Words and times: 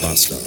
Bastard. 0.00 0.40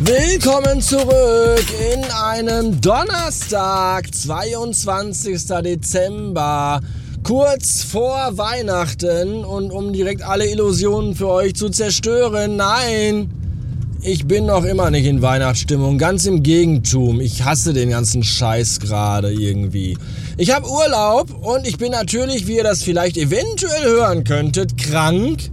Willkommen 0.00 0.80
zurück 0.80 1.64
in 1.92 2.04
einem 2.04 2.80
Donnerstag, 2.80 4.14
22. 4.14 5.46
Dezember, 5.62 6.80
kurz 7.22 7.82
vor 7.82 8.36
Weihnachten 8.36 9.44
und 9.44 9.70
um 9.70 9.92
direkt 9.92 10.22
alle 10.22 10.46
Illusionen 10.46 11.14
für 11.14 11.28
euch 11.28 11.54
zu 11.54 11.70
zerstören, 11.70 12.56
nein, 12.56 13.39
ich 14.02 14.26
bin 14.26 14.46
noch 14.46 14.64
immer 14.64 14.90
nicht 14.90 15.06
in 15.06 15.20
Weihnachtsstimmung, 15.20 15.98
ganz 15.98 16.24
im 16.24 16.42
Gegentum. 16.42 17.20
Ich 17.20 17.44
hasse 17.44 17.72
den 17.72 17.90
ganzen 17.90 18.22
Scheiß 18.22 18.80
gerade 18.80 19.32
irgendwie. 19.32 19.98
Ich 20.38 20.54
habe 20.54 20.68
Urlaub 20.68 21.30
und 21.42 21.66
ich 21.66 21.76
bin 21.76 21.92
natürlich, 21.92 22.46
wie 22.46 22.56
ihr 22.56 22.64
das 22.64 22.82
vielleicht 22.82 23.16
eventuell 23.16 23.84
hören 23.84 24.24
könntet, 24.24 24.78
krank. 24.78 25.50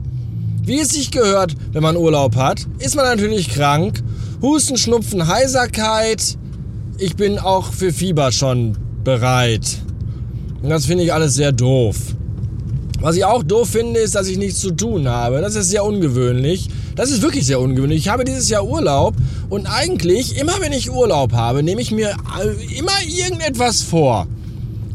Wie 0.64 0.80
es 0.80 0.90
sich 0.90 1.12
gehört, 1.12 1.56
wenn 1.72 1.84
man 1.84 1.98
Urlaub 1.98 2.36
hat, 2.36 2.66
ist 2.80 2.96
man 2.96 3.06
natürlich 3.06 3.50
krank. 3.50 4.02
Husten, 4.42 4.78
Schnupfen, 4.78 5.28
Heiserkeit. 5.28 6.38
Ich 7.00 7.16
bin 7.16 7.40
auch 7.40 7.74
für 7.74 7.92
Fieber 7.92 8.32
schon 8.32 8.78
bereit. 9.04 9.80
Und 10.62 10.70
das 10.70 10.86
finde 10.86 11.04
ich 11.04 11.14
alles 11.14 11.36
sehr 11.36 11.52
doof. 11.52 11.98
Was 13.00 13.16
ich 13.16 13.26
auch 13.26 13.44
doof 13.44 13.70
finde, 13.70 14.00
ist, 14.00 14.16
dass 14.16 14.28
ich 14.28 14.38
nichts 14.38 14.60
zu 14.60 14.72
tun 14.72 15.08
habe. 15.08 15.40
Das 15.42 15.56
ist 15.56 15.70
sehr 15.70 15.86
ungewöhnlich. 15.86 16.68
Das 16.96 17.12
ist 17.12 17.22
wirklich 17.22 17.46
sehr 17.46 17.60
ungewöhnlich. 17.60 18.00
Ich 18.00 18.10
habe 18.10 18.24
dieses 18.24 18.50
Jahr 18.50 18.66
Urlaub 18.66 19.16
und 19.50 19.68
eigentlich, 19.68 20.40
immer 20.40 20.60
wenn 20.60 20.74
ich 20.74 20.90
Urlaub 20.92 21.34
habe, 21.34 21.62
nehme 21.62 21.80
ich 21.80 21.92
mir 21.92 22.16
immer 22.76 22.98
irgendetwas 23.08 23.84
vor, 23.84 24.26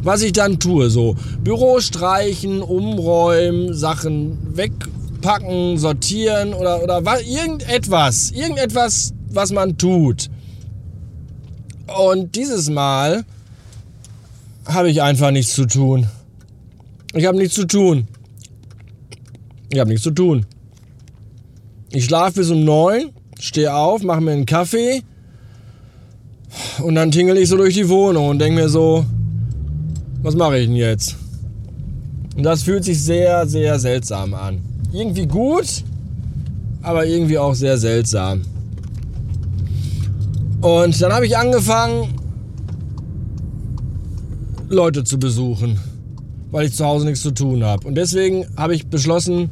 was 0.03 0.23
ich 0.23 0.33
dann 0.33 0.59
tue. 0.59 0.91
So 0.91 1.15
Büro 1.45 1.79
streichen, 1.79 2.61
umräumen, 2.61 3.73
Sachen 3.73 4.37
wegpacken, 4.57 5.79
sortieren 5.79 6.55
oder, 6.55 6.83
oder 6.83 7.01
irgendetwas. 7.21 8.33
Irgendetwas, 8.33 9.13
was 9.31 9.53
man 9.53 9.79
tut. 9.79 10.29
Und 11.87 12.35
dieses 12.35 12.69
Mal 12.69 13.25
habe 14.67 14.91
ich 14.91 15.03
einfach 15.03 15.31
nichts 15.31 15.55
zu 15.55 15.67
tun. 15.67 16.09
Ich 17.15 17.27
habe 17.27 17.37
nichts 17.37 17.55
zu 17.55 17.67
tun. 17.67 18.07
Ich 19.71 19.79
habe 19.79 19.91
nichts 19.91 20.05
zu 20.05 20.11
tun. 20.11 20.47
Ich 21.91 22.07
schlafe 22.07 22.41
bis 22.41 22.51
um 22.51 22.65
neun, 22.65 23.11
stehe 23.39 23.75
auf, 23.75 24.03
mache 24.03 24.23
mir 24.23 24.33
einen 24.33 24.47
Kaffee 24.47 25.03
und 26.83 26.95
dann 26.95 27.11
tingle 27.11 27.39
ich 27.39 27.49
so 27.49 27.57
durch 27.57 27.75
die 27.75 27.89
Wohnung 27.89 28.29
und 28.29 28.39
denke 28.39 28.63
mir 28.63 28.69
so, 28.69 29.05
was 30.23 30.35
mache 30.35 30.59
ich 30.59 30.67
denn 30.67 30.77
jetzt? 30.77 31.17
Und 32.37 32.45
das 32.45 32.63
fühlt 32.63 32.85
sich 32.85 33.03
sehr, 33.03 33.47
sehr 33.47 33.79
seltsam 33.79 34.33
an. 34.33 34.63
Irgendwie 34.93 35.27
gut, 35.27 35.85
aber 36.81 37.07
irgendwie 37.07 37.39
auch 37.39 37.55
sehr 37.55 37.77
seltsam. 37.77 38.43
Und 40.63 41.01
dann 41.03 41.13
habe 41.13 41.27
ich 41.27 41.37
angefangen, 41.37 42.15
Leute 44.69 45.05
zu 45.05 45.19
besuchen, 45.19 45.79
weil 46.53 46.67
ich 46.67 46.75
zu 46.75 46.85
Hause 46.85 47.07
nichts 47.07 47.23
zu 47.23 47.33
tun 47.33 47.65
habe. 47.65 47.89
Und 47.89 47.97
deswegen 47.97 48.47
habe 48.57 48.77
ich 48.77 48.87
beschlossen, 48.87 49.51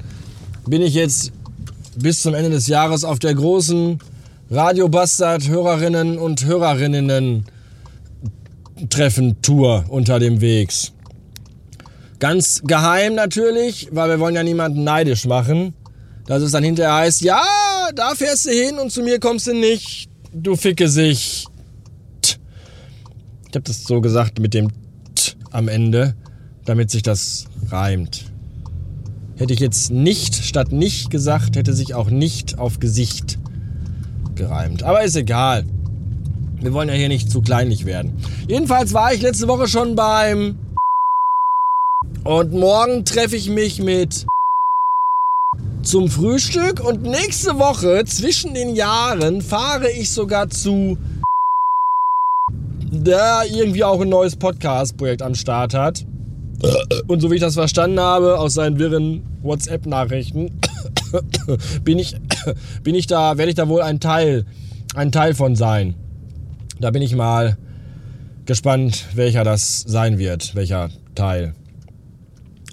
bin 0.66 0.82
ich 0.82 0.94
jetzt 0.94 1.32
bis 1.96 2.22
zum 2.22 2.34
Ende 2.34 2.50
des 2.50 2.68
Jahres 2.68 3.02
auf 3.02 3.18
der 3.18 3.34
großen 3.34 3.98
Radio 4.50 4.88
Bastard 4.88 5.48
Hörerinnen 5.48 6.18
und 6.18 6.44
Hörerinnen 6.44 7.44
Treffen 8.90 9.42
Tour 9.42 9.84
unter 9.88 10.18
dem 10.18 10.40
Wegs. 10.40 10.92
Ganz 12.18 12.62
geheim 12.64 13.14
natürlich, 13.14 13.88
weil 13.92 14.10
wir 14.10 14.20
wollen 14.20 14.34
ja 14.34 14.42
niemanden 14.42 14.84
neidisch 14.84 15.24
machen. 15.24 15.74
Dass 16.26 16.42
es 16.42 16.52
dann 16.52 16.62
hinterher 16.62 16.94
heißt, 16.94 17.22
ja, 17.22 17.42
da 17.94 18.14
fährst 18.14 18.46
du 18.46 18.50
hin 18.50 18.78
und 18.78 18.92
zu 18.92 19.02
mir 19.02 19.18
kommst 19.18 19.46
du 19.46 19.54
nicht, 19.54 20.08
du 20.32 20.54
ficke 20.54 20.86
sich. 20.88 21.46
Ich 22.22 22.36
habe 23.54 23.62
das 23.62 23.84
so 23.84 24.00
gesagt 24.00 24.38
mit 24.38 24.54
dem 24.54 24.68
T 25.14 25.32
am 25.50 25.66
Ende, 25.66 26.14
damit 26.64 26.90
sich 26.90 27.02
das 27.02 27.46
reimt. 27.70 28.30
Hätte 29.36 29.54
ich 29.54 29.60
jetzt 29.60 29.90
nicht 29.90 30.34
statt 30.34 30.72
nicht 30.72 31.10
gesagt, 31.10 31.56
hätte 31.56 31.72
sich 31.72 31.94
auch 31.94 32.10
nicht 32.10 32.58
auf 32.58 32.78
Gesicht 32.78 33.38
gereimt. 34.34 34.82
Aber 34.82 35.02
ist 35.02 35.16
egal. 35.16 35.64
Wir 36.60 36.72
wollen 36.74 36.88
ja 36.88 36.94
hier 36.94 37.08
nicht 37.08 37.30
zu 37.30 37.40
kleinlich 37.40 37.86
werden. 37.86 38.12
Jedenfalls 38.48 38.92
war 38.92 39.14
ich 39.14 39.22
letzte 39.22 39.48
Woche 39.48 39.66
schon 39.68 39.96
beim... 39.96 40.58
Und 42.22 42.52
morgen 42.52 43.06
treffe 43.06 43.36
ich 43.36 43.48
mich 43.48 43.80
mit 43.80 44.26
zum 45.82 46.08
Frühstück 46.08 46.80
und 46.80 47.02
nächste 47.02 47.58
Woche 47.58 48.04
zwischen 48.04 48.52
den 48.52 48.76
Jahren 48.76 49.40
fahre 49.40 49.90
ich 49.90 50.10
sogar 50.10 50.50
zu 50.50 50.98
der 52.92 53.44
irgendwie 53.48 53.84
auch 53.84 54.00
ein 54.00 54.08
neues 54.08 54.36
Podcast-Projekt 54.36 55.22
am 55.22 55.34
Start 55.34 55.74
hat. 55.74 56.04
Und 57.06 57.20
so 57.20 57.30
wie 57.30 57.36
ich 57.36 57.40
das 57.40 57.54
verstanden 57.54 58.00
habe, 58.00 58.38
aus 58.38 58.54
seinen 58.54 58.78
wirren 58.78 59.22
WhatsApp-Nachrichten, 59.42 60.60
bin 61.84 61.98
ich, 61.98 62.16
bin 62.82 62.94
ich 62.94 63.06
da, 63.06 63.38
werde 63.38 63.50
ich 63.50 63.56
da 63.56 63.68
wohl 63.68 63.82
ein 63.82 64.00
Teil, 64.00 64.44
ein 64.94 65.10
Teil 65.12 65.34
von 65.34 65.56
sein. 65.56 65.94
Da 66.78 66.90
bin 66.90 67.02
ich 67.02 67.14
mal 67.14 67.56
gespannt, 68.46 69.06
welcher 69.14 69.44
das 69.44 69.84
sein 69.86 70.18
wird, 70.18 70.54
welcher 70.54 70.90
Teil. 71.14 71.54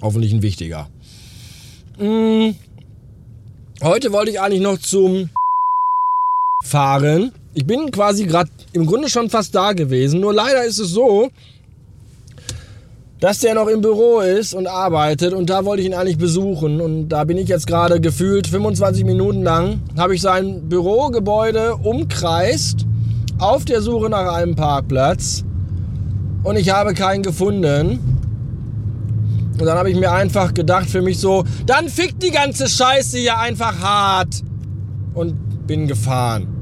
Hoffentlich 0.00 0.32
ein 0.32 0.42
wichtiger. 0.42 0.88
Hm. 1.98 2.54
Heute 3.82 4.12
wollte 4.12 4.30
ich 4.30 4.40
eigentlich 4.40 4.60
noch 4.60 4.78
zum 4.78 5.30
fahren. 6.64 7.32
Ich 7.54 7.66
bin 7.66 7.90
quasi 7.90 8.26
gerade 8.26 8.50
im 8.72 8.86
Grunde 8.86 9.08
schon 9.08 9.30
fast 9.30 9.54
da 9.54 9.72
gewesen. 9.72 10.20
Nur 10.20 10.34
leider 10.34 10.64
ist 10.64 10.78
es 10.78 10.90
so, 10.90 11.30
dass 13.20 13.40
der 13.40 13.54
noch 13.54 13.66
im 13.66 13.80
Büro 13.80 14.20
ist 14.20 14.54
und 14.54 14.66
arbeitet 14.66 15.32
und 15.32 15.50
da 15.50 15.64
wollte 15.64 15.82
ich 15.82 15.88
ihn 15.88 15.94
eigentlich 15.94 16.18
besuchen 16.18 16.80
und 16.80 17.08
da 17.08 17.24
bin 17.24 17.36
ich 17.36 17.48
jetzt 17.48 17.66
gerade 17.66 18.00
gefühlt 18.00 18.46
25 18.46 19.04
Minuten 19.04 19.42
lang, 19.42 19.80
habe 19.96 20.14
ich 20.14 20.20
sein 20.20 20.68
Bürogebäude 20.68 21.76
umkreist 21.76 22.86
auf 23.38 23.64
der 23.64 23.82
Suche 23.82 24.08
nach 24.08 24.32
einem 24.32 24.54
Parkplatz 24.54 25.44
und 26.44 26.56
ich 26.56 26.70
habe 26.70 26.94
keinen 26.94 27.22
gefunden. 27.22 28.00
Und 29.58 29.66
dann 29.66 29.76
habe 29.76 29.90
ich 29.90 29.96
mir 29.96 30.12
einfach 30.12 30.54
gedacht 30.54 30.88
für 30.88 31.02
mich 31.02 31.18
so, 31.18 31.44
dann 31.66 31.88
fickt 31.88 32.22
die 32.22 32.30
ganze 32.30 32.68
Scheiße 32.68 33.18
hier 33.18 33.38
einfach 33.38 33.80
hart 33.80 34.44
und 35.14 35.66
bin 35.66 35.88
gefahren 35.88 36.57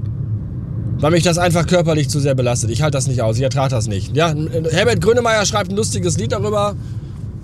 weil 0.98 1.10
mich 1.10 1.22
das 1.22 1.38
einfach 1.38 1.66
körperlich 1.66 2.08
zu 2.08 2.20
sehr 2.20 2.34
belastet. 2.34 2.70
Ich 2.70 2.82
halte 2.82 2.96
das 2.96 3.06
nicht 3.06 3.22
aus, 3.22 3.36
ich 3.36 3.42
ertrage 3.42 3.70
das 3.70 3.86
nicht. 3.86 4.16
Ja, 4.16 4.34
Herbert 4.70 5.00
Grönemeyer 5.00 5.44
schreibt 5.44 5.70
ein 5.70 5.76
lustiges 5.76 6.16
Lied 6.18 6.32
darüber, 6.32 6.74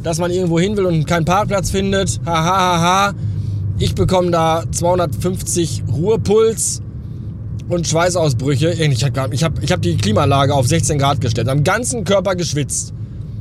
dass 0.03 0.19
man 0.19 0.31
irgendwo 0.31 0.59
hin 0.59 0.77
will 0.77 0.87
und 0.87 1.07
keinen 1.07 1.25
Parkplatz 1.25 1.71
findet. 1.71 2.21
Hahaha. 2.25 2.45
Ha, 2.45 2.81
ha, 2.81 3.09
ha. 3.09 3.15
Ich 3.79 3.95
bekomme 3.95 4.31
da 4.31 4.65
250 4.71 5.85
Ruhepuls 5.93 6.83
und 7.69 7.87
Schweißausbrüche. 7.87 8.71
Ich 8.71 9.05
habe 9.05 9.35
ich 9.35 9.45
hab, 9.45 9.63
ich 9.63 9.73
hab 9.73 9.83
die 9.83 9.97
Klimaanlage 9.97 10.55
auf 10.55 10.67
16 10.67 10.99
Grad 10.99 11.21
gestellt, 11.21 11.49
am 11.49 11.65
ganzen 11.65 12.05
Körper 12.05 12.37
geschwitzt, 12.37 12.93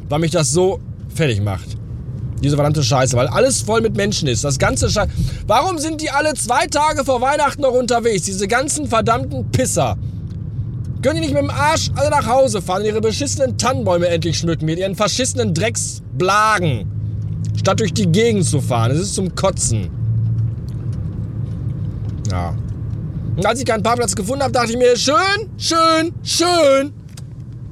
weil 0.09 0.19
mich 0.19 0.31
das 0.31 0.51
so 0.51 0.79
fertig 1.13 1.41
macht. 1.41 1.77
Diese 2.41 2.55
verdammte 2.55 2.81
Scheiße, 2.81 3.15
weil 3.15 3.27
alles 3.27 3.61
voll 3.61 3.81
mit 3.81 3.95
Menschen 3.95 4.27
ist. 4.27 4.43
Das 4.43 4.57
ganze 4.57 4.89
Scheiße. 4.89 5.11
Warum 5.45 5.77
sind 5.77 6.01
die 6.01 6.09
alle 6.09 6.33
zwei 6.33 6.65
Tage 6.65 7.05
vor 7.05 7.21
Weihnachten 7.21 7.61
noch 7.61 7.73
unterwegs? 7.73 8.23
Diese 8.23 8.47
ganzen 8.47 8.87
verdammten 8.87 9.51
Pisser. 9.51 9.97
Können 11.01 11.15
die 11.15 11.21
nicht 11.21 11.33
mit 11.33 11.41
dem 11.41 11.49
Arsch 11.49 11.89
alle 11.95 12.11
nach 12.11 12.27
Hause 12.27 12.61
fahren 12.61 12.81
und 12.81 12.87
ihre 12.87 13.01
beschissenen 13.01 13.57
Tannenbäume 13.57 14.07
endlich 14.07 14.37
schmücken 14.37 14.65
mit 14.65 14.77
ihren 14.77 14.95
verschissenen 14.95 15.53
Drecksblagen? 15.53 16.85
Statt 17.57 17.79
durch 17.79 17.93
die 17.93 18.07
Gegend 18.11 18.45
zu 18.45 18.61
fahren. 18.61 18.91
Es 18.91 18.99
ist 18.99 19.15
zum 19.15 19.33
Kotzen. 19.33 19.89
Ja. 22.29 22.55
Und 23.35 23.45
als 23.45 23.59
ich 23.59 23.65
keinen 23.65 23.81
Parkplatz 23.81 24.15
gefunden 24.15 24.43
habe, 24.43 24.51
dachte 24.51 24.71
ich 24.71 24.77
mir, 24.77 24.95
schön, 24.95 25.49
schön, 25.57 26.13
schön. 26.23 26.93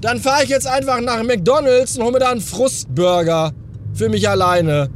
Dann 0.01 0.19
fahre 0.19 0.44
ich 0.44 0.50
jetzt 0.50 0.65
einfach 0.65 1.00
nach 1.01 1.21
McDonalds 1.21 1.98
und 1.98 2.03
hole 2.03 2.13
mir 2.13 2.19
da 2.19 2.31
einen 2.31 2.42
Frustburger 2.42 3.51
für 3.94 4.09
mich 4.09 4.27
alleine. 4.27 4.89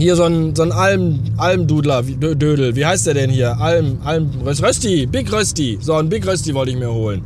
Hier 0.00 0.16
so 0.16 0.24
ein, 0.24 0.56
so 0.56 0.62
ein 0.62 0.72
Alm, 0.72 1.20
Almdudler, 1.36 2.02
Dödel. 2.02 2.74
Wie 2.74 2.86
heißt 2.86 3.06
der 3.06 3.12
denn 3.12 3.28
hier? 3.28 3.58
Alm, 3.60 3.98
Alm, 4.02 4.30
Rösti, 4.46 5.04
Big 5.04 5.30
Rösti. 5.30 5.78
So 5.78 5.92
ein 5.92 6.08
Big 6.08 6.26
Rösti 6.26 6.54
wollte 6.54 6.70
ich 6.70 6.78
mir 6.78 6.90
holen. 6.90 7.20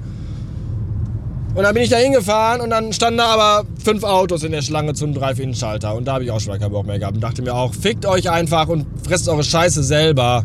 Und 1.55 1.63
dann 1.63 1.73
bin 1.73 1.85
ich 1.85 1.91
da 1.91 1.99
hingefahren 1.99 2.61
und 2.61 2.71
dann 2.71 2.93
standen 2.93 3.19
da 3.19 3.27
aber 3.27 3.65
fünf 3.79 4.03
Autos 4.03 4.43
in 4.43 4.51
der 4.51 4.63
Schlange 4.63 4.93
zum 4.95 5.15
Drive-In-Schalter. 5.15 5.95
Und 5.95 6.07
da 6.07 6.15
habe 6.15 6.25
ich 6.25 6.33
auch 6.33 6.41
schon 6.41 6.59
keinen 6.59 6.73
Bock 6.73 6.85
mehr 6.85 6.99
gehabt 6.99 7.15
und 7.15 7.21
dachte 7.21 7.43
mir 7.43 7.55
auch, 7.55 7.73
fickt 7.73 8.07
euch 8.07 8.29
einfach 8.29 8.67
und 8.67 8.87
fresst 9.07 9.29
eure 9.29 9.45
Scheiße 9.45 9.85
selber. 9.85 10.45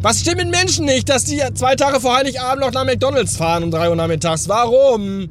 Was 0.00 0.20
stimmt 0.20 0.36
mit 0.36 0.50
Menschen 0.52 0.84
nicht, 0.84 1.08
dass 1.08 1.24
die 1.24 1.40
zwei 1.54 1.74
Tage 1.74 1.98
vor 1.98 2.18
Heiligabend 2.18 2.60
noch 2.60 2.70
nach 2.70 2.84
McDonalds 2.84 3.36
fahren 3.36 3.64
um 3.64 3.72
drei 3.72 3.90
Uhr 3.90 3.96
nachmittags? 3.96 4.48
Warum? 4.48 5.28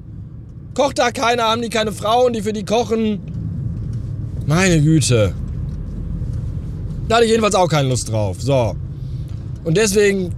Kocht 0.74 1.00
da 1.00 1.12
keiner? 1.12 1.44
Haben 1.44 1.62
die 1.62 1.70
keine 1.70 1.94
Frauen, 1.94 2.34
die 2.34 2.42
für 2.42 2.52
die 2.52 2.66
kochen? 2.66 3.22
Meine 4.46 4.82
Güte. 4.82 5.36
Da 7.12 7.18
hatte 7.18 7.26
ich 7.26 7.32
jedenfalls 7.32 7.56
auch 7.56 7.68
keine 7.68 7.90
Lust 7.90 8.10
drauf. 8.10 8.38
So. 8.40 8.74
Und 9.66 9.76
deswegen 9.76 10.34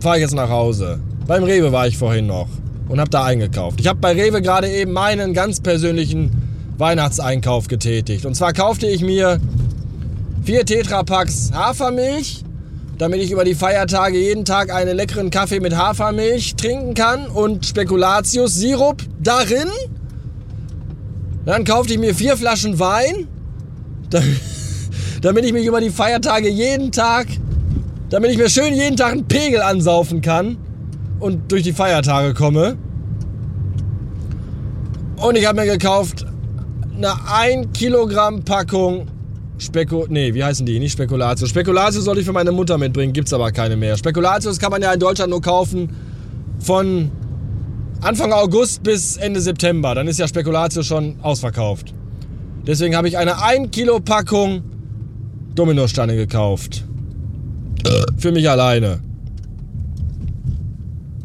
fahre 0.00 0.18
ich 0.18 0.22
jetzt 0.22 0.32
nach 0.32 0.48
Hause. 0.48 1.00
Beim 1.26 1.42
Rewe 1.42 1.72
war 1.72 1.88
ich 1.88 1.98
vorhin 1.98 2.28
noch 2.28 2.46
und 2.88 3.00
habe 3.00 3.10
da 3.10 3.24
eingekauft. 3.24 3.80
Ich 3.80 3.88
habe 3.88 3.98
bei 3.98 4.12
Rewe 4.12 4.40
gerade 4.40 4.70
eben 4.70 4.92
meinen 4.92 5.34
ganz 5.34 5.58
persönlichen 5.58 6.30
Weihnachtseinkauf 6.78 7.66
getätigt. 7.66 8.26
Und 8.26 8.36
zwar 8.36 8.52
kaufte 8.52 8.86
ich 8.86 9.02
mir 9.02 9.40
vier 10.44 10.64
Tetrapacks 10.64 11.50
Hafermilch, 11.52 12.44
damit 12.96 13.20
ich 13.20 13.32
über 13.32 13.42
die 13.42 13.56
Feiertage 13.56 14.18
jeden 14.18 14.44
Tag 14.44 14.72
einen 14.72 14.94
leckeren 14.94 15.30
Kaffee 15.30 15.58
mit 15.58 15.76
Hafermilch 15.76 16.54
trinken 16.54 16.94
kann 16.94 17.26
und 17.26 17.66
Spekulatius-Sirup 17.66 19.02
darin. 19.20 19.66
Dann 21.44 21.64
kaufte 21.64 21.94
ich 21.94 21.98
mir 21.98 22.14
vier 22.14 22.36
Flaschen 22.36 22.78
Wein, 22.78 23.26
damit 24.10 24.57
ich 25.44 25.52
mich 25.52 25.66
über 25.66 25.80
die 25.80 25.90
Feiertage 25.90 26.48
jeden 26.48 26.92
Tag, 26.92 27.26
damit 28.10 28.30
ich 28.30 28.38
mir 28.38 28.48
schön 28.48 28.74
jeden 28.74 28.96
Tag 28.96 29.12
einen 29.12 29.26
Pegel 29.26 29.60
ansaufen 29.60 30.20
kann 30.20 30.56
und 31.20 31.50
durch 31.50 31.62
die 31.62 31.72
Feiertage 31.72 32.34
komme. 32.34 32.76
Und 35.16 35.36
ich 35.36 35.46
habe 35.46 35.60
mir 35.60 35.66
gekauft 35.66 36.24
eine 36.96 37.12
1 37.32 37.68
Kilogramm 37.74 38.44
Packung 38.44 39.06
Speko... 39.58 40.06
Nee, 40.08 40.34
wie 40.34 40.44
heißen 40.44 40.64
die? 40.64 40.78
Nicht 40.78 40.92
Spekulatius. 40.92 41.50
Spekulatius 41.50 42.04
soll 42.04 42.18
ich 42.18 42.24
für 42.24 42.32
meine 42.32 42.52
Mutter 42.52 42.78
mitbringen, 42.78 43.12
gibt's 43.12 43.32
aber 43.32 43.50
keine 43.50 43.76
mehr. 43.76 43.96
Spekulatius 43.96 44.58
kann 44.58 44.70
man 44.70 44.82
ja 44.82 44.92
in 44.92 45.00
Deutschland 45.00 45.30
nur 45.30 45.42
kaufen 45.42 45.90
von 46.60 47.10
Anfang 48.00 48.32
August 48.32 48.84
bis 48.84 49.16
Ende 49.16 49.40
September. 49.40 49.96
Dann 49.96 50.06
ist 50.06 50.20
ja 50.20 50.28
Spekulatius 50.28 50.86
schon 50.86 51.16
ausverkauft. 51.22 51.92
Deswegen 52.66 52.94
habe 52.94 53.08
ich 53.08 53.18
eine 53.18 53.42
1 53.42 53.72
Kilo 53.72 53.98
Packung 53.98 54.62
Dominosteine 55.58 56.14
gekauft. 56.14 56.84
Für 58.16 58.30
mich 58.30 58.48
alleine. 58.48 59.00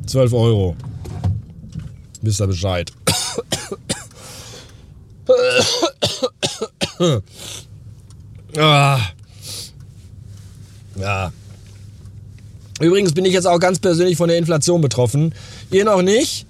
12 0.07 0.33
Euro. 0.33 0.75
Wisst 2.21 2.41
ihr 2.41 2.47
Bescheid. 2.47 2.91
ah. 8.57 8.99
Ja. 10.95 11.31
Übrigens 12.79 13.13
bin 13.13 13.25
ich 13.25 13.33
jetzt 13.33 13.45
auch 13.45 13.59
ganz 13.59 13.77
persönlich 13.79 14.17
von 14.17 14.29
der 14.29 14.37
Inflation 14.37 14.81
betroffen. 14.81 15.35
Ihr 15.71 15.85
noch 15.85 16.01
nicht. 16.01 16.47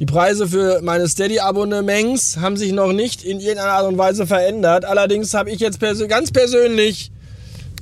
Die 0.00 0.06
Preise 0.06 0.46
für 0.48 0.80
meine 0.82 1.08
Steady-Abonnements 1.08 2.38
haben 2.38 2.56
sich 2.56 2.72
noch 2.72 2.92
nicht 2.92 3.24
in 3.24 3.40
irgendeiner 3.40 3.72
Art 3.72 3.86
und 3.86 3.96
Weise 3.98 4.26
verändert. 4.26 4.84
Allerdings 4.84 5.32
habe 5.34 5.50
ich 5.50 5.60
jetzt 5.60 5.80
pers 5.80 6.06
ganz 6.08 6.30
persönlich 6.30 7.10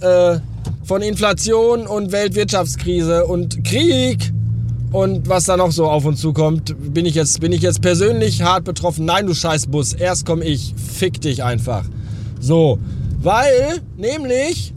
äh, 0.05 0.41
von 0.85 1.03
Inflation 1.03 1.87
und 1.87 2.13
Weltwirtschaftskrise 2.13 3.25
und 3.25 3.65
Krieg 3.65 4.33
und 4.93 5.29
was 5.29 5.45
da 5.47 5.57
noch 5.57 5.73
so 5.73 5.87
auf 5.87 6.05
uns 6.05 6.21
zukommt, 6.21 6.77
bin 6.79 7.05
ich 7.05 7.17
jetzt, 7.17 7.41
bin 7.41 7.51
ich 7.51 7.63
jetzt 7.63 7.83
persönlich 7.83 8.43
hart 8.43 8.65
betroffen. 8.65 9.05
Nein, 9.05 9.27
du 9.27 9.35
Scheißbus, 9.35 9.95
erst 9.95 10.25
komm 10.25 10.41
ich, 10.41 10.73
fick 10.77 11.21
dich 11.21 11.43
einfach. 11.43 11.85
So, 12.39 12.79
weil 13.21 13.81
nämlich 13.97 14.73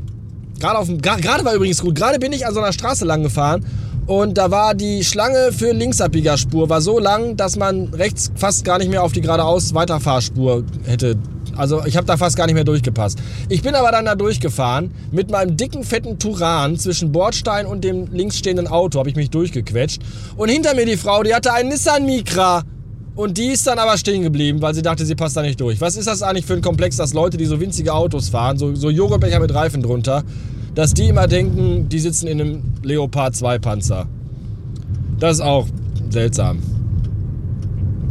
gerade 0.59 0.79
auf 0.79 0.87
dem, 0.87 1.01
gerade 1.01 1.45
war 1.45 1.53
übrigens 1.53 1.81
gut. 1.81 1.93
Gerade 1.93 2.17
bin 2.17 2.33
ich 2.33 2.47
an 2.47 2.53
so 2.53 2.61
einer 2.61 2.73
Straße 2.73 3.05
lang 3.05 3.21
gefahren 3.21 3.63
und 4.07 4.37
da 4.37 4.49
war 4.49 4.73
die 4.73 5.03
Schlange 5.03 5.51
für 5.51 5.71
Linksabbiegerspur 5.71 6.69
war 6.69 6.81
so 6.81 6.97
lang, 6.97 7.37
dass 7.37 7.55
man 7.55 7.93
rechts 7.93 8.31
fast 8.35 8.65
gar 8.65 8.79
nicht 8.79 8.89
mehr 8.89 9.03
auf 9.03 9.11
die 9.11 9.21
geradeaus 9.21 9.73
Weiterfahrspur 9.73 10.63
hätte 10.85 11.17
also 11.57 11.83
ich 11.85 11.97
habe 11.97 12.07
da 12.07 12.17
fast 12.17 12.37
gar 12.37 12.45
nicht 12.45 12.55
mehr 12.55 12.63
durchgepasst. 12.63 13.19
Ich 13.49 13.61
bin 13.61 13.75
aber 13.75 13.91
dann 13.91 14.05
da 14.05 14.15
durchgefahren 14.15 14.91
mit 15.11 15.31
meinem 15.31 15.57
dicken, 15.57 15.83
fetten 15.83 16.19
Turan 16.19 16.77
zwischen 16.77 17.11
Bordstein 17.11 17.65
und 17.65 17.83
dem 17.83 18.07
links 18.11 18.37
stehenden 18.37 18.67
Auto, 18.67 18.99
habe 18.99 19.09
ich 19.09 19.15
mich 19.15 19.29
durchgequetscht. 19.29 20.01
Und 20.35 20.49
hinter 20.49 20.75
mir 20.75 20.85
die 20.85 20.97
Frau, 20.97 21.23
die 21.23 21.33
hatte 21.33 21.53
einen 21.53 21.69
Nissan 21.69 22.05
Micra. 22.05 22.63
Und 23.15 23.39
die 23.39 23.47
ist 23.47 23.65
dann 23.65 23.79
aber 23.79 23.97
stehen 23.97 24.21
geblieben, 24.21 24.61
weil 24.61 24.75
sie 24.75 24.83
dachte, 24.83 25.03
sie 25.03 25.15
passt 25.15 25.35
da 25.35 25.41
nicht 25.41 25.59
durch. 25.59 25.81
Was 25.81 25.97
ist 25.97 26.07
das 26.07 26.21
eigentlich 26.21 26.45
für 26.45 26.53
ein 26.53 26.61
Komplex, 26.61 26.97
dass 26.97 27.13
Leute, 27.13 27.37
die 27.37 27.45
so 27.45 27.59
winzige 27.59 27.95
Autos 27.95 28.29
fahren, 28.29 28.59
so, 28.59 28.75
so 28.75 28.91
Joghurtbecher 28.91 29.39
mit 29.39 29.51
Reifen 29.55 29.81
drunter, 29.81 30.23
dass 30.75 30.93
die 30.93 31.07
immer 31.07 31.25
denken, 31.25 31.89
die 31.89 31.97
sitzen 31.97 32.27
in 32.27 32.39
einem 32.39 32.63
Leopard 32.83 33.35
2 33.35 33.57
Panzer. 33.57 34.05
Das 35.19 35.37
ist 35.37 35.41
auch 35.41 35.65
seltsam. 36.11 36.59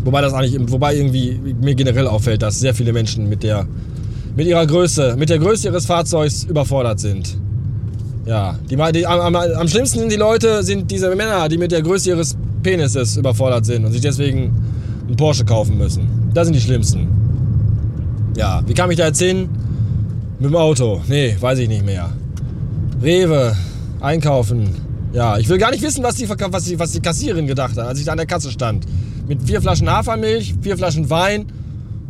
Wobei 0.07 0.21
das 0.21 0.33
eigentlich, 0.35 0.57
wobei 0.71 0.95
irgendwie 0.95 1.37
mir 1.61 1.75
generell 1.75 2.07
auffällt, 2.07 2.41
dass 2.41 2.61
sehr 2.61 2.73
viele 2.75 2.93
Menschen 2.93 3.29
mit 3.29 3.43
der, 3.43 3.67
mit 4.37 4.47
ihrer 4.47 4.65
Größe, 4.65 5.17
mit 5.19 5.29
der 5.31 5.41
Größe 5.41 5.67
ihres 5.67 5.85
Fahrzeugs 5.85 6.45
überfordert 6.45 7.01
sind. 7.01 7.37
Ja, 8.25 8.57
die, 8.71 8.77
die 8.93 9.05
am, 9.05 9.35
am, 9.35 9.69
schlimmsten 9.69 9.99
sind 9.99 10.13
die 10.13 10.17
Leute, 10.17 10.63
sind 10.63 10.93
diese 10.93 11.13
Männer, 11.17 11.49
die 11.49 11.59
mit 11.59 11.73
der 11.73 11.83
Größe 11.83 12.11
ihres 12.11 12.37
Penises 12.63 13.17
überfordert 13.17 13.67
sind 13.67 13.85
und 13.85 13.91
sich 13.91 14.01
deswegen 14.01 14.55
einen 15.09 15.17
Porsche 15.17 15.45
kaufen 15.45 15.77
müssen. 15.77 16.07
Das 16.33 16.47
sind 16.47 16.55
die 16.55 16.61
schlimmsten. 16.61 17.09
Ja, 18.37 18.63
wie 18.65 18.75
kam 18.75 18.93
ich 18.93 18.99
da 18.99 19.07
jetzt 19.07 19.21
hin? 19.21 19.49
Mit 20.39 20.51
dem 20.51 20.57
Auto. 20.57 21.01
Nee, 21.09 21.37
weiß 21.41 21.59
ich 21.59 21.69
nicht 21.69 21.85
mehr. 21.85 22.11
Rewe, 23.03 23.57
einkaufen. 24.01 24.69
Ja, 25.13 25.37
ich 25.37 25.49
will 25.49 25.59
gar 25.59 25.73
nicht 25.73 25.83
wissen, 25.83 26.05
was 26.05 26.15
die, 26.15 26.29
was 26.29 26.65
die, 26.65 26.79
was 26.79 26.93
die 26.93 27.01
Kassiererin 27.01 27.49
gedacht 27.49 27.77
hat, 27.77 27.89
als 27.89 27.99
ich 27.99 28.05
da 28.05 28.13
an 28.13 28.19
der 28.19 28.27
Kasse 28.27 28.53
stand 28.53 28.87
mit 29.29 29.43
vier 29.43 29.61
Flaschen 29.61 29.91
Hafermilch, 29.91 30.55
vier 30.61 30.77
Flaschen 30.77 31.11
Wein 31.11 31.47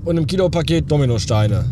und 0.04 0.16
einem 0.16 0.26
Kilopaket 0.26 0.90
Dominosteine. 0.90 1.64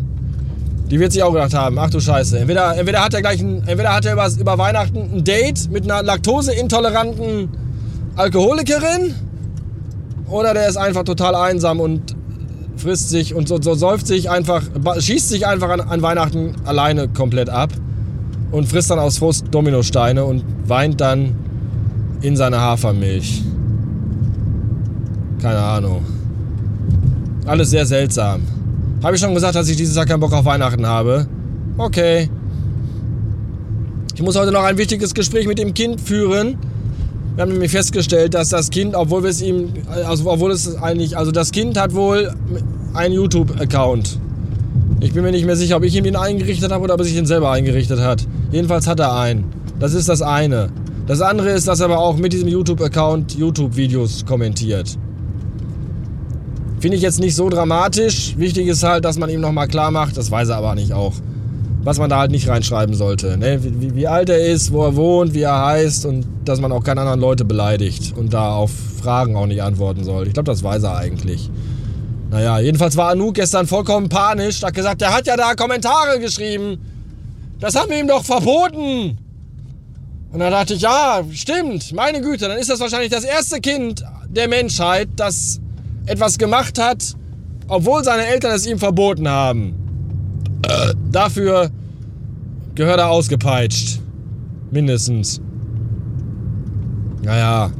Die 0.89 0.99
wird 0.99 1.11
sich 1.11 1.23
auch 1.23 1.31
gedacht 1.31 1.53
haben, 1.53 1.79
ach 1.79 1.89
du 1.89 1.99
Scheiße, 1.99 2.39
entweder, 2.39 2.77
entweder 2.77 3.03
hat 3.03 3.13
er 3.13 3.21
gleich 3.21 3.41
ein, 3.41 3.63
entweder 3.67 3.93
hat 3.93 4.05
er 4.05 4.13
über, 4.13 4.29
über 4.39 4.57
Weihnachten 4.57 4.99
ein 5.13 5.23
Date 5.23 5.71
mit 5.71 5.83
einer 5.83 6.03
laktoseintoleranten 6.03 7.49
Alkoholikerin 8.15 9.15
oder 10.29 10.53
der 10.53 10.67
ist 10.67 10.77
einfach 10.77 11.03
total 11.03 11.35
einsam 11.35 11.79
und 11.79 12.15
frisst 12.77 13.09
sich 13.09 13.33
und 13.33 13.47
so, 13.47 13.59
so 13.61 13.73
säuft 13.73 14.05
sich 14.05 14.29
einfach, 14.29 14.61
schießt 14.97 15.29
sich 15.29 15.47
einfach 15.47 15.69
an, 15.69 15.81
an 15.81 16.01
Weihnachten 16.01 16.55
alleine 16.65 17.07
komplett 17.07 17.49
ab 17.49 17.71
und 18.51 18.67
frisst 18.67 18.91
dann 18.91 18.99
aus 18.99 19.17
Frust 19.17 19.45
Dominosteine 19.51 20.23
und 20.23 20.43
weint 20.67 21.01
dann 21.01 21.35
in 22.21 22.35
seine 22.35 22.59
Hafermilch. 22.59 23.43
Keine 25.45 25.59
Ahnung. 25.59 26.03
Alles 27.45 27.69
sehr 27.69 27.85
seltsam. 27.85 28.41
Habe 29.03 29.15
ich 29.15 29.21
schon 29.21 29.35
gesagt, 29.35 29.53
dass 29.53 29.69
ich 29.69 29.77
dieses 29.77 29.95
Jahr 29.95 30.07
keinen 30.07 30.19
Bock 30.19 30.33
auf 30.33 30.43
Weihnachten 30.43 30.87
habe? 30.87 31.27
Okay. 31.77 32.31
Ich 34.15 34.23
muss 34.23 34.35
heute 34.35 34.51
noch 34.51 34.63
ein 34.63 34.79
wichtiges 34.79 35.13
Gespräch 35.13 35.45
mit 35.45 35.59
dem 35.59 35.75
Kind 35.75 36.01
führen. 36.01 36.57
Wir 37.35 37.43
haben 37.43 37.51
nämlich 37.51 37.69
festgestellt, 37.69 38.33
dass 38.33 38.49
das 38.49 38.71
Kind, 38.71 38.95
obwohl 38.95 39.21
wir 39.21 39.29
es 39.29 39.39
ihm, 39.43 39.71
also 40.07 40.31
obwohl 40.31 40.49
es 40.49 40.77
eigentlich, 40.77 41.15
also 41.15 41.31
das 41.31 41.51
Kind 41.51 41.79
hat 41.79 41.93
wohl 41.93 42.33
einen 42.95 43.13
YouTube-Account. 43.13 44.17
Ich 44.99 45.13
bin 45.13 45.21
mir 45.21 45.31
nicht 45.31 45.45
mehr 45.45 45.55
sicher, 45.55 45.77
ob 45.77 45.83
ich 45.83 45.95
ihm 45.95 46.05
den 46.05 46.15
eingerichtet 46.15 46.71
habe 46.71 46.85
oder 46.85 46.95
ob 46.95 47.01
er 47.01 47.03
sich 47.03 47.13
den 47.13 47.27
selber 47.27 47.51
eingerichtet 47.51 47.99
hat. 47.99 48.25
Jedenfalls 48.51 48.87
hat 48.87 48.99
er 48.99 49.15
einen. 49.15 49.43
Das 49.79 49.93
ist 49.93 50.09
das 50.09 50.23
eine. 50.23 50.69
Das 51.05 51.21
andere 51.21 51.51
ist, 51.51 51.67
dass 51.67 51.81
er 51.81 51.85
aber 51.85 51.99
auch 51.99 52.17
mit 52.17 52.33
diesem 52.33 52.47
YouTube-Account 52.47 53.35
YouTube-Videos 53.37 54.25
kommentiert. 54.25 54.97
Finde 56.85 56.97
ich 56.97 57.01
jetzt 57.01 57.19
nicht 57.19 57.33
so 57.35 57.49
dramatisch. 57.49 58.37
Wichtig 58.37 58.67
ist 58.67 58.83
halt, 58.83 59.05
dass 59.05 59.17
man 59.17 59.27
ihm 59.31 59.41
nochmal 59.41 59.67
klar 59.67 59.89
macht, 59.89 60.17
das 60.17 60.29
weiß 60.29 60.49
er 60.49 60.57
aber 60.57 60.75
nicht 60.75 60.93
auch, 60.93 61.13
was 61.81 61.97
man 61.97 62.11
da 62.11 62.19
halt 62.19 62.29
nicht 62.29 62.47
reinschreiben 62.47 62.93
sollte. 62.93 63.37
Ne? 63.37 63.59
Wie, 63.63 63.95
wie, 63.95 64.05
alt 64.05 64.29
er 64.29 64.45
ist, 64.45 64.71
wo 64.71 64.83
er 64.83 64.95
wohnt, 64.95 65.33
wie 65.33 65.41
er 65.41 65.65
heißt 65.65 66.05
und 66.05 66.27
dass 66.45 66.61
man 66.61 66.71
auch 66.71 66.83
keine 66.83 67.01
anderen 67.01 67.19
Leute 67.19 67.43
beleidigt 67.43 68.13
und 68.15 68.35
da 68.35 68.53
auf 68.53 68.69
Fragen 69.01 69.35
auch 69.35 69.47
nicht 69.47 69.63
antworten 69.63 70.03
soll. 70.03 70.27
Ich 70.27 70.33
glaube, 70.33 70.45
das 70.45 70.61
weiß 70.61 70.83
er 70.83 70.95
eigentlich. 70.95 71.49
Naja, 72.29 72.59
jedenfalls 72.59 72.95
war 72.95 73.09
Anouk 73.09 73.33
gestern 73.33 73.65
vollkommen 73.65 74.07
panisch. 74.07 74.61
Hat 74.61 74.75
gesagt, 74.75 75.01
er 75.01 75.11
hat 75.11 75.25
ja 75.25 75.35
da 75.35 75.55
Kommentare 75.55 76.19
geschrieben. 76.19 76.77
Das 77.59 77.73
haben 77.73 77.89
wir 77.89 77.99
ihm 77.99 78.07
doch 78.07 78.23
verboten. 78.23 79.17
Und 80.31 80.39
da 80.39 80.51
dachte 80.51 80.75
ich, 80.75 80.81
ja, 80.81 81.23
stimmt, 81.31 81.93
meine 81.93 82.21
Güte, 82.21 82.47
dann 82.47 82.59
ist 82.59 82.69
das 82.69 82.79
wahrscheinlich 82.79 83.09
das 83.09 83.23
erste 83.23 83.59
Kind 83.59 84.05
der 84.29 84.47
Menschheit, 84.47 85.07
das 85.15 85.61
etwas 86.05 86.37
gemacht 86.37 86.79
hat, 86.79 87.15
obwohl 87.67 88.03
seine 88.03 88.25
Eltern 88.25 88.51
es 88.53 88.65
ihm 88.65 88.79
verboten 88.79 89.27
haben. 89.27 89.73
Äh, 90.63 90.93
dafür 91.11 91.69
gehört 92.75 92.99
er 92.99 93.09
ausgepeitscht. 93.09 93.99
Mindestens. 94.71 95.41
Naja, 97.23 97.71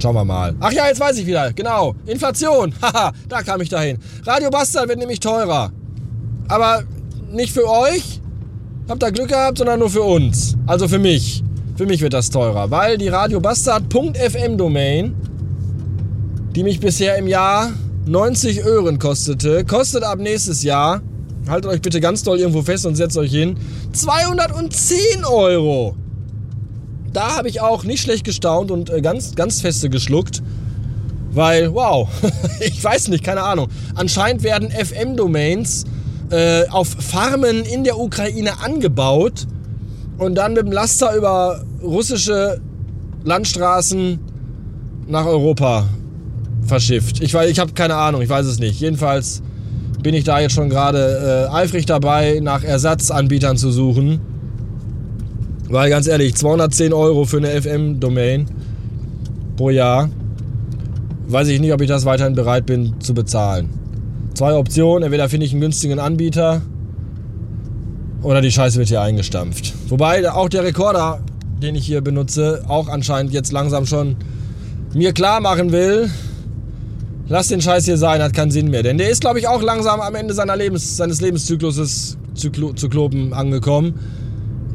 schauen 0.00 0.14
wir 0.14 0.24
mal. 0.24 0.54
Ach 0.60 0.72
ja, 0.72 0.86
jetzt 0.88 1.00
weiß 1.00 1.18
ich 1.18 1.26
wieder. 1.26 1.52
Genau. 1.52 1.94
Inflation. 2.06 2.74
Haha, 2.82 3.12
da 3.28 3.42
kam 3.42 3.60
ich 3.60 3.68
dahin. 3.68 3.98
Radio 4.24 4.50
Bastard 4.50 4.88
wird 4.88 4.98
nämlich 4.98 5.20
teurer. 5.20 5.70
Aber 6.48 6.82
nicht 7.32 7.52
für 7.52 7.68
euch. 7.68 8.20
Habt 8.88 9.02
ihr 9.02 9.12
Glück 9.12 9.28
gehabt, 9.28 9.58
sondern 9.58 9.78
nur 9.78 9.90
für 9.90 10.02
uns. 10.02 10.56
Also 10.66 10.88
für 10.88 10.98
mich. 10.98 11.42
Für 11.76 11.86
mich 11.86 12.00
wird 12.00 12.12
das 12.12 12.30
teurer, 12.30 12.70
weil 12.70 12.98
die 12.98 13.08
Radio 13.08 13.40
Bastard.fm 13.40 14.56
Domain 14.56 15.14
die 16.54 16.62
mich 16.62 16.80
bisher 16.80 17.16
im 17.16 17.26
Jahr 17.26 17.72
90 18.06 18.64
Öhren 18.64 18.98
kostete, 18.98 19.64
kostet 19.64 20.02
ab 20.02 20.18
nächstes 20.18 20.62
Jahr 20.62 21.02
haltet 21.48 21.70
euch 21.70 21.82
bitte 21.82 22.00
ganz 22.00 22.22
doll 22.22 22.38
irgendwo 22.38 22.62
fest 22.62 22.86
und 22.86 22.96
setzt 22.96 23.16
euch 23.16 23.30
hin. 23.30 23.56
210 23.92 25.24
Euro. 25.24 25.96
Da 27.12 27.36
habe 27.36 27.48
ich 27.48 27.60
auch 27.60 27.84
nicht 27.84 28.02
schlecht 28.02 28.24
gestaunt 28.24 28.70
und 28.70 28.90
äh, 28.90 29.00
ganz, 29.00 29.34
ganz 29.34 29.60
feste 29.60 29.88
geschluckt. 29.88 30.42
Weil, 31.32 31.74
wow, 31.74 32.08
ich 32.60 32.82
weiß 32.82 33.08
nicht, 33.08 33.24
keine 33.24 33.42
Ahnung. 33.42 33.68
Anscheinend 33.94 34.42
werden 34.42 34.70
FM-Domains 34.70 35.84
äh, 36.30 36.66
auf 36.68 36.88
Farmen 36.88 37.64
in 37.64 37.84
der 37.84 37.98
Ukraine 37.98 38.60
angebaut 38.60 39.46
und 40.18 40.36
dann 40.36 40.54
mit 40.54 40.62
dem 40.62 40.72
Laster 40.72 41.14
über 41.14 41.64
russische 41.82 42.60
Landstraßen 43.24 44.18
nach 45.06 45.26
Europa 45.26 45.86
verschifft. 46.66 47.20
Ich, 47.22 47.34
ich 47.34 47.58
habe 47.58 47.72
keine 47.72 47.96
Ahnung, 47.96 48.22
ich 48.22 48.28
weiß 48.28 48.46
es 48.46 48.58
nicht. 48.58 48.80
Jedenfalls 48.80 49.42
bin 50.02 50.14
ich 50.14 50.24
da 50.24 50.40
jetzt 50.40 50.54
schon 50.54 50.68
gerade 50.68 51.48
äh, 51.50 51.54
eifrig 51.54 51.86
dabei, 51.86 52.40
nach 52.42 52.62
Ersatzanbietern 52.62 53.56
zu 53.56 53.70
suchen. 53.70 54.20
Weil 55.68 55.90
ganz 55.90 56.06
ehrlich, 56.06 56.34
210 56.34 56.92
Euro 56.92 57.24
für 57.24 57.38
eine 57.38 57.48
FM-Domain 57.60 58.46
pro 59.56 59.70
Jahr, 59.70 60.10
weiß 61.26 61.48
ich 61.48 61.60
nicht, 61.60 61.72
ob 61.72 61.80
ich 61.80 61.88
das 61.88 62.04
weiterhin 62.04 62.34
bereit 62.34 62.66
bin 62.66 63.00
zu 63.00 63.14
bezahlen. 63.14 63.70
Zwei 64.34 64.54
Optionen, 64.54 65.04
entweder 65.04 65.28
finde 65.28 65.46
ich 65.46 65.52
einen 65.52 65.62
günstigen 65.62 65.98
Anbieter 65.98 66.60
oder 68.22 68.40
die 68.40 68.50
Scheiße 68.50 68.78
wird 68.78 68.88
hier 68.88 69.00
eingestampft. 69.00 69.72
Wobei 69.88 70.30
auch 70.30 70.48
der 70.48 70.64
Rekorder, 70.64 71.20
den 71.62 71.76
ich 71.76 71.86
hier 71.86 72.00
benutze, 72.00 72.64
auch 72.68 72.88
anscheinend 72.88 73.32
jetzt 73.32 73.52
langsam 73.52 73.86
schon 73.86 74.16
mir 74.92 75.12
klar 75.12 75.40
machen 75.40 75.72
will, 75.72 76.10
lass 77.28 77.48
den 77.48 77.60
Scheiß 77.60 77.84
hier 77.84 77.96
sein, 77.96 78.22
hat 78.22 78.34
keinen 78.34 78.50
Sinn 78.50 78.70
mehr. 78.70 78.82
Denn 78.82 78.98
der 78.98 79.10
ist, 79.10 79.20
glaube 79.20 79.38
ich, 79.38 79.48
auch 79.48 79.62
langsam 79.62 80.00
am 80.00 80.14
Ende 80.14 80.34
seiner 80.34 80.56
Lebens, 80.56 80.96
seines 80.96 81.20
Lebenszykluses 81.20 82.16
zu, 82.34 82.50
zu 82.50 82.88
Klopen 82.88 83.32
angekommen. 83.32 83.94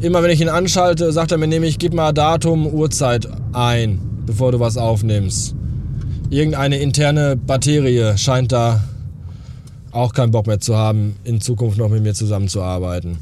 Immer 0.02 0.24
wenn 0.24 0.32
ich 0.32 0.42
ihn 0.42 0.50
anschalte, 0.50 1.12
sagt 1.12 1.32
er 1.32 1.38
mir 1.38 1.48
nämlich, 1.48 1.78
gib 1.78 1.94
mal 1.94 2.14
Datum, 2.14 2.68
Uhrzeit 2.68 3.28
ein, 3.54 4.00
bevor 4.26 4.52
du 4.52 4.60
was 4.60 4.78
aufnimmst. 4.78 5.56
Irgendeine 6.30 6.78
interne 6.78 7.36
Batterie 7.36 8.18
scheint 8.18 8.52
da 8.52 8.84
auch 9.92 10.14
keinen 10.14 10.32
Bock 10.32 10.48
mehr 10.48 10.60
zu 10.60 10.78
haben, 10.78 11.16
in 11.24 11.42
Zukunft 11.42 11.78
noch 11.78 11.90
mit 11.90 12.04
mir 12.04 12.14
zusammenzuarbeiten. 12.14 13.18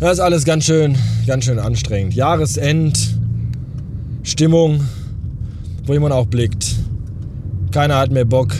Das 0.00 0.14
ist 0.14 0.20
alles 0.20 0.44
ganz 0.44 0.64
schön, 0.64 0.96
ganz 1.26 1.44
schön 1.44 1.60
anstrengend. 1.60 2.14
Jahresend, 2.14 3.16
Stimmung, 4.24 4.80
wo 5.86 5.92
jemand 5.92 6.12
auch 6.12 6.26
blickt. 6.26 6.71
Keiner 7.72 7.96
hat 7.96 8.12
mehr 8.12 8.24
Bock 8.24 8.54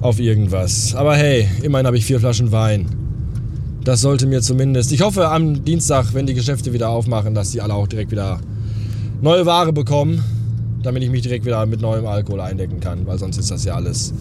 auf 0.00 0.20
irgendwas. 0.20 0.94
Aber 0.94 1.16
hey, 1.16 1.48
immerhin 1.62 1.86
habe 1.86 1.96
ich 1.96 2.04
vier 2.04 2.20
Flaschen 2.20 2.52
Wein. 2.52 2.86
Das 3.84 4.02
sollte 4.02 4.26
mir 4.26 4.42
zumindest. 4.42 4.92
Ich 4.92 5.00
hoffe 5.00 5.28
am 5.28 5.64
Dienstag, 5.64 6.12
wenn 6.12 6.26
die 6.26 6.34
Geschäfte 6.34 6.72
wieder 6.72 6.90
aufmachen, 6.90 7.34
dass 7.34 7.50
die 7.50 7.62
alle 7.62 7.74
auch 7.74 7.86
direkt 7.86 8.10
wieder 8.10 8.40
neue 9.22 9.46
Ware 9.46 9.72
bekommen, 9.72 10.22
damit 10.82 11.02
ich 11.02 11.10
mich 11.10 11.22
direkt 11.22 11.46
wieder 11.46 11.64
mit 11.64 11.80
neuem 11.80 12.06
Alkohol 12.06 12.40
eindecken 12.40 12.80
kann, 12.80 13.06
weil 13.06 13.18
sonst 13.18 13.38
ist 13.38 13.50
das 13.50 13.64
ja 13.64 13.74
alles 13.74 14.12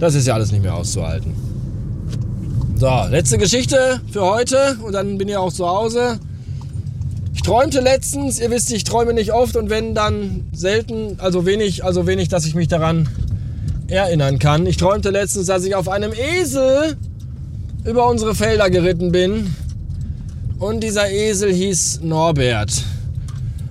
das 0.00 0.14
ist 0.14 0.26
ja 0.26 0.34
alles 0.34 0.50
nicht 0.50 0.62
mehr 0.62 0.74
auszuhalten. 0.74 1.34
So, 2.76 2.90
letzte 3.10 3.36
Geschichte 3.36 4.00
für 4.10 4.22
heute 4.22 4.78
und 4.82 4.94
dann 4.94 5.18
bin 5.18 5.28
ich 5.28 5.36
auch 5.36 5.52
zu 5.52 5.68
Hause. 5.68 6.18
Ich 7.40 7.46
träumte 7.46 7.80
letztens, 7.80 8.38
ihr 8.38 8.50
wisst, 8.50 8.70
ich 8.70 8.84
träume 8.84 9.14
nicht 9.14 9.32
oft 9.32 9.56
und 9.56 9.70
wenn 9.70 9.94
dann 9.94 10.50
selten, 10.52 11.16
also 11.20 11.46
wenig, 11.46 11.82
also 11.82 12.06
wenig, 12.06 12.28
dass 12.28 12.44
ich 12.44 12.54
mich 12.54 12.68
daran 12.68 13.08
erinnern 13.88 14.38
kann. 14.38 14.66
Ich 14.66 14.76
träumte 14.76 15.08
letztens, 15.08 15.46
dass 15.46 15.64
ich 15.64 15.74
auf 15.74 15.88
einem 15.88 16.12
Esel 16.12 16.98
über 17.86 18.10
unsere 18.10 18.34
Felder 18.34 18.68
geritten 18.68 19.10
bin 19.10 19.56
und 20.58 20.80
dieser 20.80 21.10
Esel 21.10 21.50
hieß 21.50 22.00
Norbert. 22.02 22.84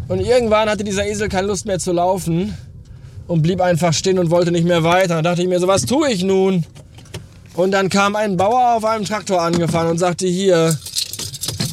Und 0.08 0.20
irgendwann 0.20 0.68
hatte 0.68 0.84
dieser 0.84 1.06
Esel 1.06 1.30
keine 1.30 1.46
Lust 1.46 1.68
mehr 1.68 1.78
zu 1.78 1.92
laufen 1.92 2.58
und 3.28 3.44
blieb 3.44 3.62
einfach 3.62 3.94
stehen 3.94 4.18
und 4.18 4.32
wollte 4.32 4.52
nicht 4.52 4.66
mehr 4.66 4.84
weiter. 4.84 5.14
Dann 5.14 5.24
dachte 5.24 5.44
ich 5.44 5.48
mir 5.48 5.60
so, 5.60 5.68
was 5.68 5.84
tue 5.84 6.10
ich 6.10 6.24
nun? 6.24 6.66
Und 7.54 7.70
dann 7.70 7.90
kam 7.90 8.16
ein 8.16 8.36
Bauer 8.36 8.78
auf 8.78 8.84
einem 8.84 9.06
Traktor 9.06 9.44
angefahren 9.44 9.92
und 9.92 10.00
sagte, 10.00 10.26
hier, 10.26 10.76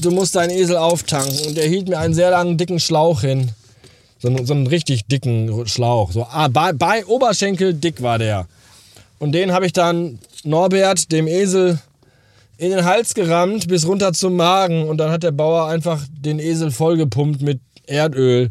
du 0.05 0.11
musst 0.11 0.37
deinen 0.37 0.50
Esel 0.50 0.76
auftanken. 0.76 1.47
Und 1.47 1.59
er 1.59 1.69
hielt 1.69 1.88
mir 1.88 1.99
einen 1.99 2.15
sehr 2.15 2.31
langen, 2.31 2.57
dicken 2.57 2.81
Schlauch 2.81 3.21
hin. 3.21 3.50
So 4.19 4.29
einen, 4.29 4.47
so 4.47 4.55
einen 4.55 4.67
richtig 4.67 5.07
dicken 5.07 5.67
Schlauch. 5.67 6.12
So, 6.12 6.25
ah, 6.25 6.49
bei, 6.49 6.73
bei 6.73 7.05
Oberschenkel 7.07 7.75
dick 7.75 8.03
war 8.03 8.19
der. 8.19 8.47
Und 9.19 9.33
den 9.33 9.53
habe 9.53 9.67
ich 9.67 9.73
dann 9.73 10.19
Norbert, 10.45 11.11
dem 11.12 11.26
Esel, 11.26 11.79
in 12.59 12.71
den 12.71 12.85
Hals 12.85 13.15
gerammt 13.15 13.69
bis 13.69 13.87
runter 13.87 14.12
zum 14.12 14.37
Magen. 14.37 14.88
Und 14.88 14.99
dann 14.99 15.11
hat 15.11 15.23
der 15.23 15.33
Bauer 15.33 15.67
einfach 15.67 16.03
den 16.11 16.38
Esel 16.38 16.71
vollgepumpt 16.71 17.43
mit 17.43 17.61
Erdöl. 17.87 18.50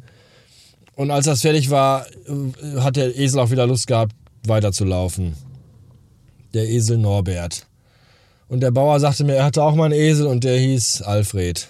Und 0.95 1.11
als 1.11 1.25
das 1.25 1.41
fertig 1.41 1.69
war, 1.69 2.05
äh, 2.05 2.79
hat 2.79 2.95
der 2.95 3.17
Esel 3.17 3.39
auch 3.39 3.51
wieder 3.51 3.67
Lust 3.67 3.87
gehabt, 3.87 4.13
weiterzulaufen. 4.45 5.35
Der 6.53 6.69
Esel 6.69 6.97
Norbert. 6.97 7.65
Und 8.47 8.59
der 8.61 8.71
Bauer 8.71 8.99
sagte 8.99 9.23
mir, 9.23 9.35
er 9.35 9.45
hatte 9.45 9.63
auch 9.63 9.75
mal 9.75 9.85
einen 9.85 9.93
Esel 9.93 10.27
und 10.27 10.43
der 10.43 10.57
hieß 10.57 11.01
Alfred. 11.01 11.67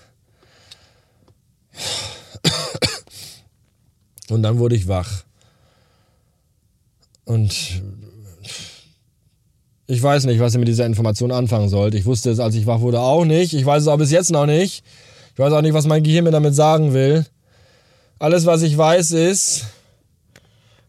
Und 4.29 4.43
dann 4.43 4.57
wurde 4.57 4.75
ich 4.75 4.87
wach. 4.87 5.23
Und 7.25 7.81
ich 9.87 10.01
weiß 10.01 10.25
nicht, 10.25 10.39
was 10.39 10.53
ihr 10.53 10.59
mit 10.59 10.67
dieser 10.67 10.85
Information 10.85 11.31
anfangen 11.31 11.69
sollt. 11.69 11.93
Ich 11.95 12.05
wusste 12.05 12.31
es, 12.31 12.39
als 12.39 12.55
ich 12.55 12.65
wach 12.65 12.79
wurde, 12.79 12.99
auch 12.99 13.23
nicht. 13.23 13.53
Ich 13.53 13.65
weiß 13.65 13.83
es 13.83 13.87
auch 13.87 13.97
bis 13.97 14.11
jetzt 14.11 14.31
noch 14.31 14.45
nicht. 14.45 14.83
Ich 15.33 15.39
weiß 15.39 15.53
auch 15.53 15.61
nicht, 15.61 15.73
was 15.73 15.85
mein 15.85 16.03
Gehirn 16.03 16.23
mir 16.23 16.31
damit 16.31 16.55
sagen 16.55 16.93
will. 16.93 17.25
Alles, 18.17 18.45
was 18.45 18.61
ich 18.61 18.77
weiß, 18.77 19.11
ist, 19.11 19.65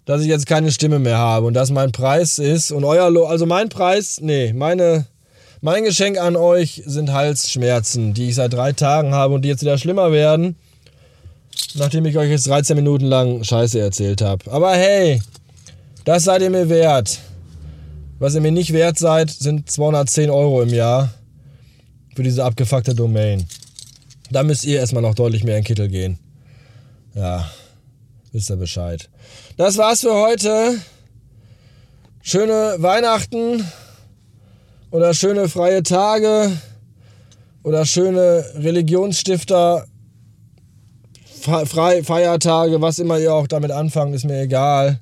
dass 0.04 0.22
ich 0.22 0.28
jetzt 0.28 0.46
keine 0.46 0.70
Stimme 0.70 0.98
mehr 0.98 1.18
habe 1.18 1.46
und 1.46 1.54
dass 1.54 1.70
mein 1.70 1.92
Preis 1.92 2.38
ist 2.38 2.70
und 2.70 2.84
euer, 2.84 3.10
Lo 3.10 3.26
also 3.26 3.44
mein 3.44 3.68
Preis, 3.68 4.20
nee, 4.22 4.52
meine, 4.52 5.06
mein 5.66 5.82
Geschenk 5.82 6.16
an 6.16 6.36
euch 6.36 6.84
sind 6.86 7.12
Halsschmerzen, 7.12 8.14
die 8.14 8.28
ich 8.28 8.36
seit 8.36 8.52
drei 8.52 8.70
Tagen 8.70 9.12
habe 9.12 9.34
und 9.34 9.42
die 9.42 9.48
jetzt 9.48 9.62
wieder 9.62 9.78
schlimmer 9.78 10.12
werden, 10.12 10.54
nachdem 11.74 12.06
ich 12.06 12.16
euch 12.16 12.30
jetzt 12.30 12.46
13 12.46 12.76
Minuten 12.76 13.06
lang 13.06 13.42
Scheiße 13.42 13.80
erzählt 13.80 14.20
habe. 14.20 14.48
Aber 14.52 14.76
hey, 14.76 15.20
das 16.04 16.22
seid 16.22 16.42
ihr 16.42 16.50
mir 16.50 16.68
wert. 16.68 17.18
Was 18.20 18.36
ihr 18.36 18.42
mir 18.42 18.52
nicht 18.52 18.74
wert 18.74 18.96
seid, 18.96 19.28
sind 19.28 19.68
210 19.68 20.30
Euro 20.30 20.62
im 20.62 20.68
Jahr 20.68 21.12
für 22.14 22.22
diese 22.22 22.44
abgefuckte 22.44 22.94
Domain. 22.94 23.44
Da 24.30 24.44
müsst 24.44 24.64
ihr 24.64 24.78
erstmal 24.78 25.02
noch 25.02 25.16
deutlich 25.16 25.42
mehr 25.42 25.56
in 25.56 25.62
den 25.62 25.66
Kittel 25.66 25.88
gehen. 25.88 26.20
Ja, 27.16 27.50
wisst 28.30 28.50
ihr 28.50 28.56
Bescheid. 28.56 29.10
Das 29.56 29.78
war's 29.78 30.02
für 30.02 30.14
heute. 30.14 30.76
Schöne 32.22 32.76
Weihnachten 32.78 33.64
oder 34.90 35.14
schöne 35.14 35.48
freie 35.48 35.82
Tage 35.82 36.50
oder 37.62 37.84
schöne 37.84 38.44
Religionsstifter, 38.54 39.86
Fre 41.40 42.02
Feiertage, 42.02 42.80
was 42.80 42.98
immer 42.98 43.18
ihr 43.18 43.32
auch 43.32 43.46
damit 43.46 43.70
anfangt, 43.70 44.14
ist 44.14 44.24
mir 44.24 44.40
egal. 44.40 44.98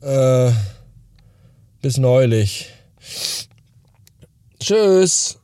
Äh, 0.00 0.50
bis 1.80 1.96
neulich. 1.96 2.70
Tschüss. 4.58 5.38